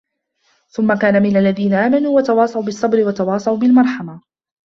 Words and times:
ثُمَّ 0.69 0.93
كانَ 0.93 1.23
مِنَ 1.23 1.37
الَّذينَ 1.37 1.73
آمَنوا 1.73 2.15
وَتَواصَوا 2.15 2.61
بِالصَّبرِ 2.63 3.07
وَتَواصَوا 3.07 3.57
بِالمَرحَمَةِ 3.57 4.21